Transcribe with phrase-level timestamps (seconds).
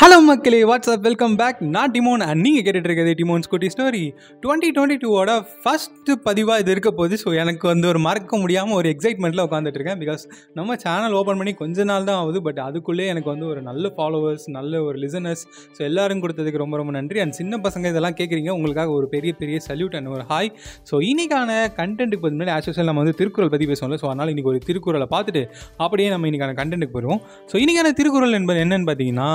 [0.00, 4.02] Hello மக்களே WhatsApp welcome back நான் டிமோன் and நீங்கள் கேட்டுட்டு இருக்கிறது டிமோன் ஸ்கூட்டி ஸ்டோரி
[4.42, 5.30] டுவெண்ட்டி டுவெண்ட்டி டூவோட
[5.62, 9.98] ஃபஸ்ட்டு பதிவாக இது இருக்க போது ஸோ எனக்கு வந்து ஒரு மறக்க முடியாமல் ஒரு எக்ஸைட்மெண்ட்டில் உட்காந்துட்டு இருக்கேன்
[10.02, 10.22] பிகாஸ்
[10.58, 12.42] நம்ம சேனல் ஓப்பன் பண்ணி கொஞ்ச நாள் தான் ஆகுது.
[12.48, 15.42] பட் அதுக்குள்ளே எனக்கு வந்து ஒரு நல்ல ஃபாலோவர்ஸ் நல்ல ஒரு லிசனர்ஸ்
[15.78, 17.20] ஸோ எல்லாரும் கொடுத்ததுக்கு ரொம்ப ரொம்ப நன்றி.
[17.24, 20.52] அண்ட் சின்ன பசங்க இதெல்லாம் கேட்குறீங்க உங்களுக்காக ஒரு பெரிய பெரிய சல்யூட் அண்ட் ஒரு ஹாய்
[20.90, 23.98] ஸோ இன்றைக்கான கண்டென்ட்டுக்கு பற்றி முன்னாடி ஆக்சுவல் நம்ம வந்து திருக்குறள் பற்றி பேசுவோம்ல.
[24.04, 25.44] ஸோ அதனால் இன்றைக்கி ஒரு திருக்குறளை பார்த்துட்டு
[25.86, 27.22] அப்படியே நம்ம இன்னைக்கான கண்டென்ட்டுக்கு போயிடுவோம்.
[27.52, 29.32] ஸோ இன்றைக்கான திருக்குறள் என்பது என்னென்னு பார்த்தீங்கன்னா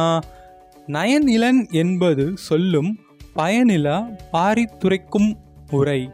[0.88, 3.00] நயனிலன் என்பது சொல்லும்
[3.36, 3.98] பயனிலா
[4.32, 5.38] பாரித்துரைக்கும்
[5.70, 6.10] உரை.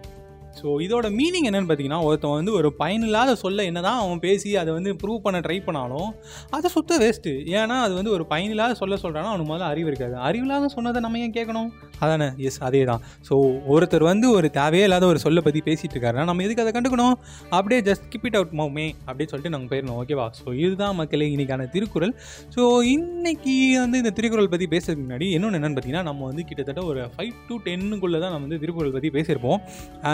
[0.60, 4.94] ஸோ இதோட மீனிங் என்னென்னு பார்த்தீங்கன்னா ஒருத்தன் வந்து ஒரு பயனில்லாத சொல்ல என்னதான் அவன் பேசி அதை வந்து
[5.02, 6.10] ப்ரூவ் பண்ண ட்ரை பண்ணாலும்
[6.58, 10.16] அதை சுத்த வேஸ்ட்டு ஏன்னா அது வந்து ஒரு பயனில்லாத சொல்ல சொல்கிறானா அவனுக்கு முதல்ல அறிவு இருக்காது.
[10.28, 11.70] அறிவில்லாத சொன்னதை நம்ம ஏன் கேட்கணும்?
[12.04, 12.28] அதானே?
[12.48, 13.36] எஸ் அதே தான் ஸோ
[13.74, 17.16] ஒருத்தர் வந்து ஒரு தேவையே இல்லாத ஒரு சொல்லை பற்றி பேசிகிட்டு இருக்காருன்னா நம்ம எதுக்கு அதை கண்டுக்கணும்?
[17.58, 21.68] அப்படியே ஜஸ்ட் கிப் இட் அவுட் மவுமே அப்படின்னு சொல்லிட்டு நாங்கள் போயிடணும் ஓகேவா ஸோ இதுதான் மக்களே இன்னைக்கான
[21.76, 22.14] திருக்குறள்.
[22.56, 22.62] ஸோ
[22.96, 27.34] இன்னைக்கு வந்து இந்த திருக்குறள் பற்றி பேசுறதுக்கு முன்னாடி இன்னொன்று என்னென்னு பார்த்தீங்கன்னா நம்ம வந்து கிட்டத்தட்ட ஒரு ஃபைவ்
[27.50, 29.60] டு டென்னுக்குள்ளே தான் நம்ம வந்து திருக்குறள் பற்றி பேசியிருப்போம்.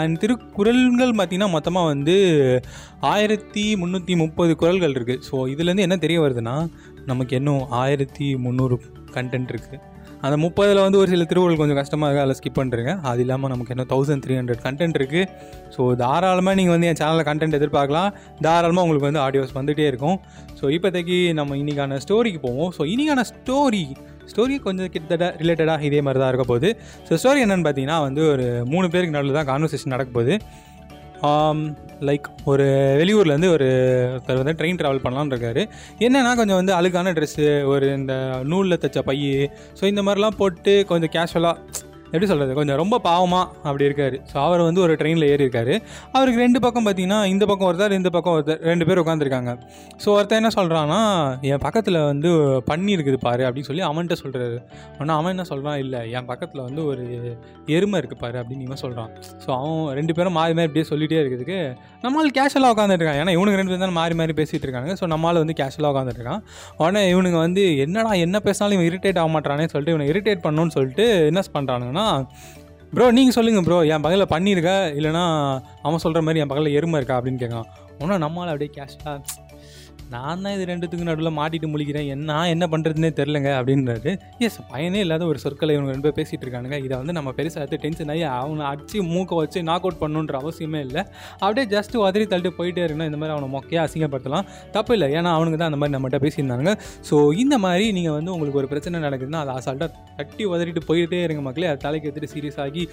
[0.00, 0.16] அண்ட்
[0.56, 2.16] குரல்கள் பார்த்திங்கன்னா மொத்தமாக வந்து
[3.12, 6.56] ஆயிரத்தி முந்நூற்றி முப்பது குறள்கள் இருக்குது ஸோ இதுலேருந்து என்ன தெரிய வருதுன்னா
[7.06, 8.76] நமக்கு இன்னும் ஆயிரத்தி முந்நூறு
[9.14, 9.82] கண்டென்ட் இருக்குது
[10.24, 13.72] அந்த முப்பதில் வந்து ஒரு சில திருவுகள் கொஞ்சம் கஷ்டமாக இருக்குது அதில் ஸ்கிப் பண்ணுறேங்க அது இல்லாமல் நமக்கு
[13.74, 15.28] இன்னும் தௌசண்ட் த்ரீ ஹண்ட்ரட் கண்டென்ட் இருக்குது
[15.74, 18.10] ஸோ தாராளமாக நீங்கள் வந்து என் சேனலில் கண்டென்ட் எதிர்பார்க்கலாம்.
[18.46, 20.18] தாராளமாக உங்களுக்கு வந்து ஆடியோஸ் வந்துகிட்டே இருக்கும்.
[20.60, 22.70] ஸோ இப்போதைக்கு நம்ம இன்றைக்கான ஸ்டோரிக்கு போவோம்.
[22.78, 23.84] ஸோ இன்றைக்கான ஸ்டோரி
[24.32, 26.70] ஸ்டோரி கொஞ்சம் கிட்டத்தட்ட ரிலேட்டடாக இதே மாதிரி தான் இருக்க போகுது.
[27.08, 30.36] ஸோ ஸ்டோரி என்னென்னு பார்த்தீங்கன்னா வந்து ஒரு மூணு பேருக்கு நடுவில் தான் கான்வர்சேஷன் நடக்க போகுது.
[32.08, 32.64] லைக் ஒரு
[33.00, 33.68] வெளியூர்லேருந்து ஒரு
[34.14, 35.62] ஒருத்தர் வந்து ட்ரெயின் ட்ராவல் பண்ணலான்னு இருக்காரு.
[36.06, 38.14] என்னென்னா கொஞ்சம் வந்து அழுக்கான ட்ரெஸ்ஸு ஒரு இந்த
[38.50, 39.16] நூலில் தைச்ச பை
[39.78, 44.16] ஸோ இந்த மாதிரிலாம் போட்டு கொஞ்சம் கேஷுவலாக எப்படி சொல்கிறது கொஞ்சம் ரொம்ப பாவமாக அப்படி இருக்கார்.
[44.30, 45.74] ஸோ அவர் வந்து ஒரு ட்ரெயினில் ஏறி இருக்காரு
[46.14, 49.52] அவருக்கு ரெண்டு பக்கம் பார்த்தீங்கன்னா இந்த பக்கம் ஒருத்தர் இந்த பக்கம் ஒருத்தர் ரெண்டு பேர் உட்காந்துருக்காங்க
[50.04, 51.00] ஸோ ஒருத்தர் என்ன சொல்கிறான்னா
[51.50, 52.30] என் பக்கத்தில் வந்து
[52.68, 54.58] பண்ணி இருக்குது பாரு அப்படின்னு சொல்லி அவன்கிட்ட சொல்கிறாரு
[54.98, 57.04] ஆனால் அவன் என்ன சொல்கிறான் இல்லை என் பக்கத்தில் வந்து ஒரு
[57.76, 59.10] எருமை இருக்குது பாரு அப்படின்னு இவன் சொல்கிறான்
[59.44, 61.58] ஸோ அவன் ரெண்டு பேரும் மாறி மாறி இப்படியே சொல்லிகிட்டே இருக்கிறதுக்கு
[62.04, 65.56] நம்மளால் கேஷுவலாக உட்காந்துருக்கான் ஏன்னா இவனுக்கு ரெண்டு பேரும் தான் மாறி மாறி பேசிகிட்டு இருக்காங்க ஸோ நம்மளால் வந்து
[65.60, 66.42] கேஷுவலாக உட்காந்துருக்கான்
[66.76, 71.06] உடனே இவனுங்க வந்து என்னடா என்ன பேசினாலும் இவன் இரிட்டேட் ஆக மாட்டானே சொல்லிட்டு இவனை இரிட்டேட் பண்ணணும்னு சொல்லிட்டு
[71.30, 71.95] என்ன பண்ணுறானுங்கன்னா
[72.94, 75.24] ப்ரோ நீங்கள் சொல்லுங்கள் ப்ரோ என் பகலில் பண்ணியிருக்க இல்லைனா
[75.82, 77.20] அவன் சொல்கிற மாதிரி என் பகலில் எருமை இருக்கா?
[77.20, 77.66] அப்படின்னு கேட்கான்
[77.98, 79.20] ஒன்றும் நம்மளால் அப்படியே கேஷாக
[80.14, 82.08] நான் தான் இது ரெண்டுத்துக்கு நடுவில் மாட்டிட்டு முழிக்கிறேன்.
[82.14, 84.10] என்ன நான் என்ன பண்ணுறதுனே தெரிலங்க அப்படின்றாரு.
[84.46, 86.76] எஸ் பயனே இல்லாத ஒரு சொற்களை இவங்க ரெண்டு பேர் பேசிகிட்டு இருக்கானுங்க.
[86.86, 90.80] இதை வந்து நம்ம பெருசாக எடுத்து டென்ஷன் ஆகி அவனை அடிச்சு மூக்கை வச்சு நாக் அவுட் பண்ணணுன்ற அவசியமே
[90.86, 91.02] இல்லை.
[91.44, 94.46] அப்படியே ஜஸ்ட் உதறி தள்ளிட்டு போயிட்டே இருக்கணும் இந்த மாதிரி அவனை மொக்கையாக அசிங்கப்படுத்தலாம்.
[94.76, 95.08] தப்பு இல்லை.
[95.18, 96.74] ஏன்னா அவனுக்கு தான் அந்த மாதிரி நம்மகிட்ட பேசியிருந்தாங்க
[97.10, 99.90] ஸோ இந்த மாதிரி நீங்கள் வந்து உங்களுக்கு ஒரு பிரச்சனை நடக்குதுன்னா அதை அசால்ட்டாக
[100.20, 101.70] தட்டி உதறிட்டு போயிட்டே இருங்க மக்களே.
[101.72, 102.84] அது தலைக்கு எடுத்துட்டு சீரியஸ் ஆகி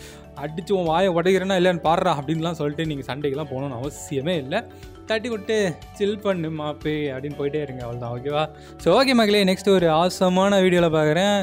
[0.45, 4.61] அடிச்சு உன் வாயை உடைக்கிறேன்னா இல்லைன்னு பாடுறா அப்படின்லாம் சொல்லிட்டு நீங்கள் சண்டைக்கெல்லாம் போகணும்னு அவசியமே இல்லை.
[5.09, 5.57] தட்டி விட்டு
[5.97, 8.43] சில் பண்ணு மாப்பி அப்படின்னு போயிட்டே இருங்க அவ்வளோதான் ஓகேவா
[8.83, 11.37] ஸோ ஓகே மகளே நெக்ஸ்ட் ஒரு ஆசமான வீடியோவில் பார்க்குறேன்.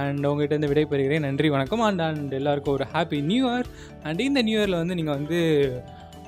[0.00, 1.82] அண்ட் உங்கள்கிட்ட விடை பெறுகிறேன் நன்றி வணக்கம்.
[1.88, 3.68] அண்ட் அண்ட் எல்லாருக்கும் ஒரு ஹாப்பி நியூ இயர்
[4.08, 5.40] அண்ட் இந்த நியூ இயரில் வந்து நீங்கள் வந்து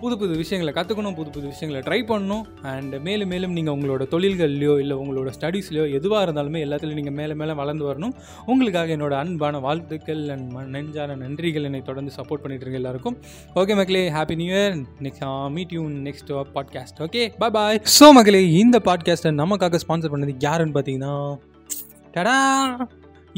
[0.01, 2.43] புது புது விஷயங்களை கற்றுக்கணும் புது புது விஷயங்களை ட்ரை பண்ணணும்.
[2.73, 7.53] அண்ட் மேலும் மேலும் நீங்கள் உங்களோட தொழில்கள்லையோ இல்லை உங்களோட ஸ்டடீஸ்லையோ எதுவாக இருந்தாலுமே எல்லாத்துலேயும் நீங்கள் மேலே மேலே
[7.53, 8.15] வளர்ந்து வரணும்.
[8.47, 13.17] உங்களுக்காக என்னோட அன்பான வாழ்த்துக்கள் அண்ட் நெஞ்சான நன்றிகள் என்னை தொடர்ந்து சப்போர்ட் பண்ணிட்டு இருக்க எல்லாருக்கும்.
[13.55, 18.45] ஓகே மக்களே happy new year next meet you next podcast okay bye bye so மக்களே
[18.53, 21.15] இந்த பாட்காஸ்ட்டை நமக்காக ஸ்பான்சர் பண்ணது யாருன்னு பார்த்தீங்கன்னா
[22.15, 22.39] டடா!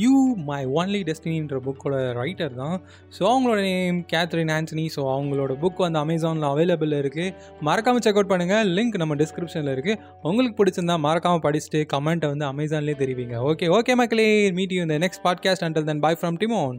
[0.03, 0.15] யூ
[0.51, 2.77] மை ஒன்லி டெஸ்டினின்ற புக்கோட ரைட்டர் தான்.
[3.17, 7.35] ஸோ அவங்களோட நேம் கேத்ரின் ஆன்சனி ஸோ அவங்களோட புக் வந்து அமேசானில் அவைலபிள் இருக்குது
[7.69, 12.99] மறக்காமல் செக் அவுட் பண்ணுங்கள் லிங்க் நம்ம டிஸ்கிரிப்ஷனில் இருக்குது உங்களுக்கு பிடிச்சிருந்தா மறக்காமல் படிச்சுட்டு கமெண்ட்டை வந்து அமேசான்லேயே
[13.05, 13.37] தெரிவிங்க.
[13.53, 14.29] ஓகே ஓகே மக்களே
[14.61, 16.79] மீட் யூ இந்த next podcast until then bye from டிமோன்